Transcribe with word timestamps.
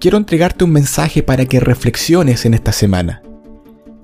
quiero 0.00 0.16
entregarte 0.16 0.64
un 0.64 0.72
mensaje 0.72 1.22
para 1.22 1.44
que 1.44 1.60
reflexiones 1.60 2.46
en 2.46 2.54
esta 2.54 2.72
semana. 2.72 3.22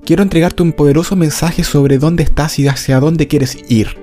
Quiero 0.04 0.22
entregarte 0.22 0.62
un 0.62 0.72
poderoso 0.72 1.16
mensaje 1.16 1.64
sobre 1.64 1.96
dónde 1.96 2.22
estás 2.22 2.58
y 2.58 2.68
hacia 2.68 3.00
dónde 3.00 3.26
quieres 3.26 3.58
ir. 3.70 3.96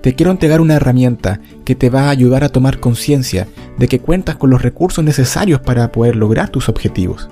Te 0.00 0.14
quiero 0.14 0.32
entregar 0.32 0.62
una 0.62 0.76
herramienta 0.76 1.40
que 1.64 1.74
te 1.74 1.90
va 1.90 2.04
a 2.04 2.10
ayudar 2.10 2.44
a 2.44 2.48
tomar 2.48 2.80
conciencia 2.80 3.46
de 3.78 3.88
que 3.88 4.00
cuentas 4.00 4.36
con 4.36 4.48
los 4.48 4.62
recursos 4.62 5.04
necesarios 5.04 5.60
para 5.60 5.92
poder 5.92 6.16
lograr 6.16 6.48
tus 6.48 6.70
objetivos. 6.70 7.28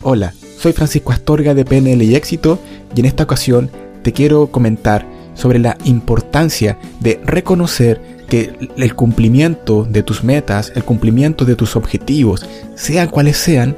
Hola, 0.00 0.32
soy 0.58 0.72
Francisco 0.72 1.12
Astorga 1.12 1.52
de 1.52 1.66
PNL 1.66 2.02
y 2.02 2.14
Éxito 2.14 2.58
y 2.96 3.00
en 3.00 3.06
esta 3.06 3.24
ocasión 3.24 3.70
te 4.02 4.12
quiero 4.12 4.46
comentar 4.46 5.06
sobre 5.40 5.58
la 5.58 5.76
importancia 5.84 6.78
de 7.00 7.18
reconocer 7.24 8.00
que 8.28 8.52
el 8.76 8.94
cumplimiento 8.94 9.84
de 9.84 10.02
tus 10.02 10.22
metas, 10.22 10.72
el 10.76 10.84
cumplimiento 10.84 11.44
de 11.44 11.56
tus 11.56 11.76
objetivos, 11.76 12.46
sean 12.76 13.08
cuales 13.08 13.38
sean, 13.38 13.74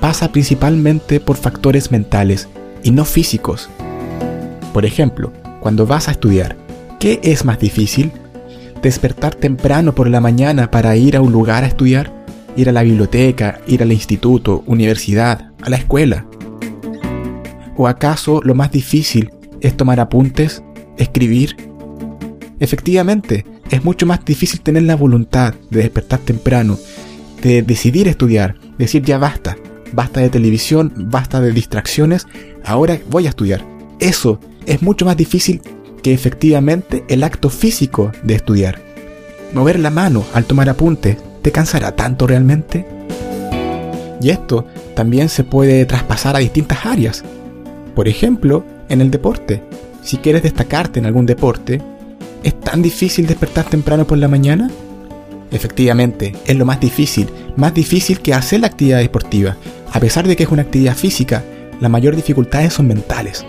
pasa 0.00 0.30
principalmente 0.32 1.20
por 1.20 1.36
factores 1.36 1.90
mentales 1.90 2.48
y 2.82 2.90
no 2.90 3.04
físicos. 3.04 3.70
Por 4.74 4.84
ejemplo, 4.84 5.32
cuando 5.60 5.86
vas 5.86 6.08
a 6.08 6.12
estudiar, 6.12 6.56
¿qué 6.98 7.20
es 7.22 7.44
más 7.44 7.58
difícil? 7.58 8.12
¿Despertar 8.82 9.34
temprano 9.34 9.94
por 9.94 10.08
la 10.08 10.20
mañana 10.20 10.70
para 10.70 10.96
ir 10.96 11.16
a 11.16 11.20
un 11.20 11.32
lugar 11.32 11.64
a 11.64 11.68
estudiar? 11.68 12.12
¿Ir 12.56 12.68
a 12.68 12.72
la 12.72 12.82
biblioteca, 12.82 13.60
ir 13.66 13.82
al 13.82 13.92
instituto, 13.92 14.64
universidad, 14.66 15.52
a 15.62 15.70
la 15.70 15.76
escuela? 15.76 16.26
¿O 17.76 17.86
acaso 17.86 18.40
lo 18.42 18.54
más 18.54 18.72
difícil 18.72 19.30
es 19.60 19.76
tomar 19.76 20.00
apuntes, 20.00 20.62
escribir? 20.98 21.56
Efectivamente, 22.60 23.44
es 23.70 23.84
mucho 23.84 24.06
más 24.06 24.24
difícil 24.24 24.60
tener 24.60 24.82
la 24.82 24.96
voluntad 24.96 25.54
de 25.70 25.80
despertar 25.80 26.20
temprano, 26.20 26.78
de 27.42 27.62
decidir 27.62 28.08
estudiar, 28.08 28.56
decir 28.78 29.02
ya 29.02 29.18
basta, 29.18 29.56
basta 29.92 30.20
de 30.20 30.28
televisión, 30.28 30.92
basta 30.96 31.40
de 31.40 31.52
distracciones, 31.52 32.26
ahora 32.64 32.98
voy 33.10 33.26
a 33.26 33.30
estudiar. 33.30 33.64
Eso 34.00 34.40
es 34.66 34.82
mucho 34.82 35.04
más 35.04 35.16
difícil 35.16 35.60
que 36.02 36.12
efectivamente 36.12 37.04
el 37.08 37.24
acto 37.24 37.50
físico 37.50 38.12
de 38.22 38.34
estudiar. 38.34 38.80
Mover 39.52 39.78
la 39.78 39.90
mano 39.90 40.24
al 40.34 40.44
tomar 40.44 40.68
apuntes, 40.68 41.16
¿te 41.42 41.52
cansará 41.52 41.96
tanto 41.96 42.26
realmente? 42.26 42.86
Y 44.20 44.30
esto 44.30 44.66
también 44.94 45.28
se 45.28 45.44
puede 45.44 45.86
traspasar 45.86 46.36
a 46.36 46.40
distintas 46.40 46.84
áreas. 46.84 47.24
Por 47.94 48.08
ejemplo, 48.08 48.64
en 48.88 49.00
el 49.00 49.10
deporte. 49.10 49.62
Si 50.08 50.16
quieres 50.16 50.42
destacarte 50.42 51.00
en 51.00 51.04
algún 51.04 51.26
deporte, 51.26 51.82
¿Es 52.42 52.58
tan 52.60 52.80
difícil 52.80 53.26
despertar 53.26 53.66
temprano 53.66 54.06
por 54.06 54.16
la 54.16 54.26
mañana? 54.26 54.70
Efectivamente, 55.50 56.34
es 56.46 56.56
lo 56.56 56.64
más 56.64 56.80
difícil, 56.80 57.28
más 57.56 57.74
difícil 57.74 58.20
que 58.20 58.32
hacer 58.32 58.60
la 58.60 58.68
actividad 58.68 59.00
deportiva. 59.00 59.58
A 59.92 60.00
pesar 60.00 60.26
de 60.26 60.34
que 60.34 60.44
es 60.44 60.48
una 60.48 60.62
actividad 60.62 60.96
física, 60.96 61.44
la 61.78 61.90
mayor 61.90 62.16
dificultades 62.16 62.72
son 62.72 62.88
mentales. 62.88 63.44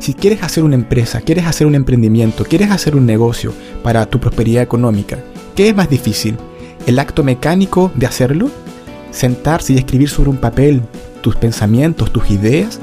Si 0.00 0.12
quieres 0.12 0.42
hacer 0.42 0.64
una 0.64 0.74
empresa, 0.74 1.22
quieres 1.22 1.46
hacer 1.46 1.66
un 1.66 1.76
emprendimiento, 1.76 2.44
quieres 2.44 2.70
hacer 2.70 2.94
un 2.94 3.06
negocio 3.06 3.54
para 3.82 4.04
tu 4.04 4.20
prosperidad 4.20 4.62
económica, 4.62 5.16
¿qué 5.56 5.70
es 5.70 5.74
más 5.74 5.88
difícil? 5.88 6.36
¿El 6.86 6.98
acto 6.98 7.24
mecánico 7.24 7.90
de 7.94 8.04
hacerlo? 8.04 8.50
¿Sentarse 9.12 9.72
y 9.72 9.78
escribir 9.78 10.10
sobre 10.10 10.28
un 10.28 10.36
papel 10.36 10.82
tus 11.22 11.36
pensamientos, 11.36 12.12
tus 12.12 12.30
ideas? 12.30 12.78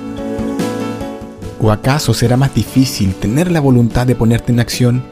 ¿O 1.64 1.72
acaso 1.72 2.16
será 2.16 2.38
más 2.38 2.56
difícil 2.56 3.14
tener 3.14 3.52
la 3.52 3.60
voluntad 3.60 4.08
de 4.08 4.16
ponerte 4.16 4.52
en 4.52 4.60
acción 4.60 5.04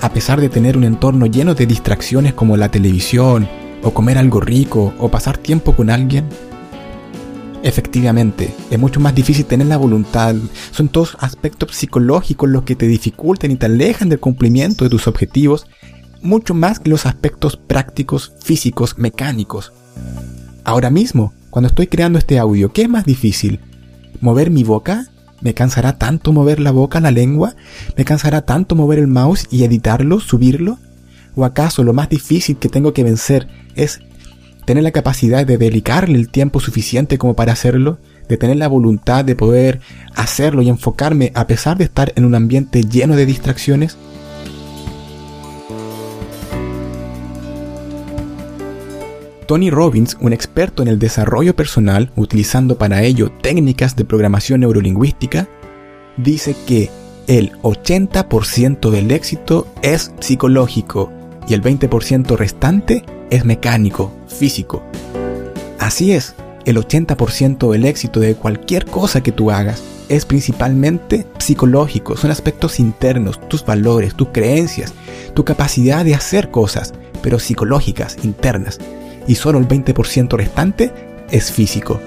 a 0.00 0.12
pesar 0.12 0.40
de 0.40 0.48
tener 0.48 0.76
un 0.76 0.84
entorno 0.84 1.26
lleno 1.26 1.54
de 1.54 1.66
distracciones 1.66 2.32
como 2.32 2.56
la 2.56 2.70
televisión, 2.70 3.48
o 3.82 3.92
comer 3.92 4.18
algo 4.18 4.40
rico, 4.40 4.94
o 4.98 5.10
pasar 5.10 5.36
tiempo 5.36 5.74
con 5.74 5.90
alguien? 5.90 6.26
Efectivamente, 7.64 8.54
es 8.70 8.78
mucho 8.78 9.00
más 9.00 9.14
difícil 9.14 9.46
tener 9.46 9.66
la 9.66 9.76
voluntad. 9.76 10.36
Son 10.70 10.88
todos 10.88 11.16
aspectos 11.18 11.74
psicológicos 11.74 12.48
los 12.48 12.62
que 12.62 12.76
te 12.76 12.86
dificultan 12.86 13.50
y 13.50 13.56
te 13.56 13.66
alejan 13.66 14.10
del 14.10 14.20
cumplimiento 14.20 14.84
de 14.84 14.90
tus 14.90 15.08
objetivos, 15.08 15.66
mucho 16.22 16.54
más 16.54 16.78
que 16.78 16.90
los 16.90 17.04
aspectos 17.04 17.56
prácticos, 17.56 18.34
físicos, 18.40 18.98
mecánicos. 18.98 19.72
Ahora 20.62 20.90
mismo, 20.90 21.32
cuando 21.50 21.68
estoy 21.68 21.88
creando 21.88 22.18
este 22.18 22.38
audio, 22.38 22.72
¿qué 22.72 22.82
es 22.82 22.88
más 22.88 23.06
difícil? 23.06 23.58
¿Mover 24.20 24.50
mi 24.50 24.62
boca 24.62 25.08
¿Me 25.44 25.52
cansará 25.52 25.98
tanto 25.98 26.32
mover 26.32 26.58
la 26.58 26.70
boca, 26.70 27.00
la 27.00 27.10
lengua? 27.10 27.54
¿Me 27.98 28.06
cansará 28.06 28.46
tanto 28.46 28.74
mover 28.74 28.98
el 28.98 29.08
mouse 29.08 29.46
y 29.50 29.64
editarlo, 29.64 30.18
subirlo? 30.18 30.78
¿O 31.36 31.44
acaso 31.44 31.84
lo 31.84 31.92
más 31.92 32.08
difícil 32.08 32.56
que 32.56 32.70
tengo 32.70 32.94
que 32.94 33.04
vencer 33.04 33.46
es 33.76 34.00
tener 34.64 34.82
la 34.82 34.90
capacidad 34.90 35.44
de 35.44 35.58
dedicarle 35.58 36.18
el 36.18 36.30
tiempo 36.30 36.60
suficiente 36.60 37.18
como 37.18 37.36
para 37.36 37.52
hacerlo? 37.52 37.98
¿De 38.26 38.38
tener 38.38 38.56
la 38.56 38.68
voluntad 38.68 39.22
de 39.22 39.36
poder 39.36 39.80
hacerlo 40.16 40.62
y 40.62 40.70
enfocarme 40.70 41.30
a 41.34 41.46
pesar 41.46 41.76
de 41.76 41.84
estar 41.84 42.14
en 42.16 42.24
un 42.24 42.34
ambiente 42.34 42.82
lleno 42.82 43.14
de 43.14 43.26
distracciones? 43.26 43.98
Tony 49.46 49.70
Robbins, 49.70 50.16
un 50.20 50.32
experto 50.32 50.82
en 50.82 50.88
el 50.88 50.98
desarrollo 50.98 51.54
personal, 51.54 52.10
utilizando 52.16 52.76
para 52.76 53.02
ello 53.02 53.30
técnicas 53.30 53.96
de 53.96 54.04
programación 54.04 54.60
neurolingüística, 54.60 55.48
dice 56.16 56.56
que 56.66 56.90
el 57.26 57.52
80% 57.62 58.90
del 58.90 59.10
éxito 59.10 59.66
es 59.82 60.12
psicológico 60.20 61.12
y 61.46 61.54
el 61.54 61.62
20% 61.62 62.36
restante 62.36 63.04
es 63.30 63.44
mecánico, 63.44 64.12
físico. 64.28 64.82
Así 65.78 66.12
es, 66.12 66.34
el 66.64 66.76
80% 66.76 67.70
del 67.70 67.84
éxito 67.84 68.20
de 68.20 68.34
cualquier 68.34 68.86
cosa 68.86 69.22
que 69.22 69.32
tú 69.32 69.50
hagas 69.50 69.82
es 70.08 70.24
principalmente 70.24 71.26
psicológico, 71.38 72.16
son 72.16 72.30
aspectos 72.30 72.78
internos, 72.78 73.40
tus 73.48 73.64
valores, 73.64 74.14
tus 74.14 74.28
creencias, 74.28 74.92
tu 75.34 75.44
capacidad 75.44 76.04
de 76.04 76.14
hacer 76.14 76.50
cosas, 76.50 76.94
pero 77.22 77.38
psicológicas, 77.38 78.18
internas 78.22 78.78
y 79.26 79.34
solo 79.34 79.58
el 79.58 79.68
20% 79.68 80.36
restante 80.36 80.92
es 81.30 81.50
físico. 81.50 82.00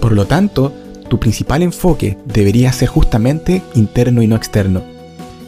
Por 0.00 0.12
lo 0.12 0.26
tanto, 0.26 0.72
tu 1.08 1.18
principal 1.18 1.62
enfoque 1.62 2.16
debería 2.24 2.72
ser 2.72 2.88
justamente 2.88 3.62
interno 3.74 4.22
y 4.22 4.26
no 4.26 4.36
externo. 4.36 4.82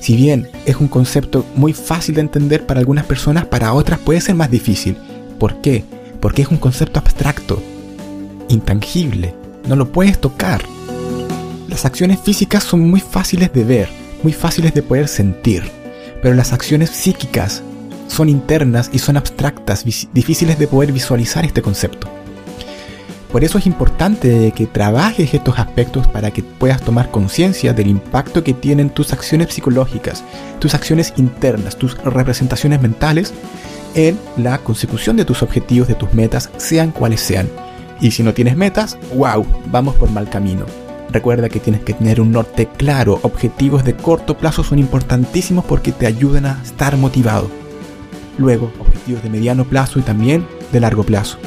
Si 0.00 0.16
bien 0.16 0.48
es 0.66 0.76
un 0.76 0.88
concepto 0.88 1.46
muy 1.54 1.72
fácil 1.72 2.16
de 2.16 2.22
entender 2.22 2.66
para 2.66 2.80
algunas 2.80 3.06
personas, 3.06 3.46
para 3.46 3.72
otras 3.72 4.00
puede 4.00 4.20
ser 4.20 4.34
más 4.34 4.50
difícil. 4.50 4.96
¿Por 5.38 5.60
qué? 5.60 5.84
Porque 6.20 6.42
es 6.42 6.48
un 6.48 6.56
concepto 6.56 6.98
abstracto, 6.98 7.62
intangible, 8.48 9.34
no 9.68 9.76
lo 9.76 9.92
puedes 9.92 10.20
tocar. 10.20 10.62
Las 11.68 11.84
acciones 11.84 12.20
físicas 12.20 12.64
son 12.64 12.80
muy 12.90 13.00
fáciles 13.00 13.52
de 13.52 13.64
ver, 13.64 13.88
muy 14.22 14.32
fáciles 14.32 14.74
de 14.74 14.82
poder 14.82 15.08
sentir, 15.08 15.62
pero 16.20 16.34
las 16.34 16.52
acciones 16.52 16.90
psíquicas 16.90 17.62
son 18.12 18.28
internas 18.28 18.90
y 18.92 18.98
son 18.98 19.16
abstractas, 19.16 19.84
difíciles 20.12 20.58
de 20.58 20.68
poder 20.68 20.92
visualizar 20.92 21.44
este 21.44 21.62
concepto. 21.62 22.08
Por 23.32 23.42
eso 23.42 23.56
es 23.56 23.66
importante 23.66 24.52
que 24.54 24.66
trabajes 24.66 25.32
estos 25.32 25.58
aspectos 25.58 26.06
para 26.06 26.30
que 26.30 26.42
puedas 26.42 26.82
tomar 26.82 27.10
conciencia 27.10 27.72
del 27.72 27.86
impacto 27.86 28.44
que 28.44 28.52
tienen 28.52 28.90
tus 28.90 29.14
acciones 29.14 29.54
psicológicas, 29.54 30.22
tus 30.58 30.74
acciones 30.74 31.14
internas, 31.16 31.76
tus 31.76 31.96
representaciones 32.04 32.82
mentales 32.82 33.32
en 33.94 34.18
la 34.36 34.58
consecución 34.58 35.16
de 35.16 35.24
tus 35.24 35.42
objetivos, 35.42 35.88
de 35.88 35.94
tus 35.94 36.12
metas, 36.12 36.50
sean 36.58 36.90
cuales 36.90 37.22
sean. 37.22 37.48
Y 38.02 38.10
si 38.10 38.22
no 38.22 38.34
tienes 38.34 38.56
metas, 38.56 38.98
wow, 39.14 39.46
vamos 39.70 39.94
por 39.94 40.10
mal 40.10 40.28
camino. 40.28 40.66
Recuerda 41.10 41.48
que 41.48 41.60
tienes 41.60 41.82
que 41.82 41.94
tener 41.94 42.20
un 42.20 42.32
norte 42.32 42.68
claro, 42.76 43.18
objetivos 43.22 43.84
de 43.84 43.96
corto 43.96 44.36
plazo 44.36 44.62
son 44.62 44.78
importantísimos 44.78 45.64
porque 45.64 45.92
te 45.92 46.06
ayudan 46.06 46.44
a 46.44 46.60
estar 46.62 46.98
motivado 46.98 47.61
luego 48.38 48.72
objetivos 48.78 49.22
de 49.22 49.30
mediano 49.30 49.64
plazo 49.64 49.98
y 49.98 50.02
también 50.02 50.46
de 50.72 50.80
largo 50.80 51.04
plazo. 51.04 51.38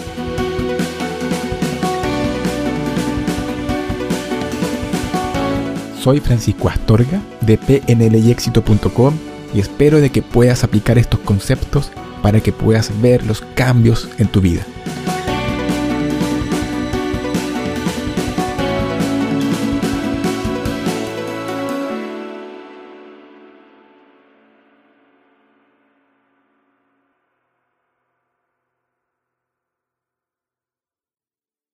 Soy 6.01 6.19
Francisco 6.19 6.69
Astorga 6.69 7.19
de 7.41 7.57
pnlyexito.com 7.57 9.15
y 9.55 9.59
espero 9.59 9.99
de 10.01 10.11
que 10.11 10.21
puedas 10.21 10.63
aplicar 10.63 10.97
estos 10.97 11.19
conceptos 11.21 11.91
para 12.21 12.41
que 12.41 12.51
puedas 12.51 12.91
ver 13.01 13.25
los 13.25 13.41
cambios 13.41 14.09
en 14.19 14.27
tu 14.27 14.41
vida. 14.41 14.65